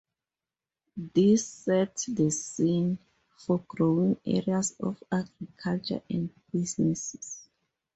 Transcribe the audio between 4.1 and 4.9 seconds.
areas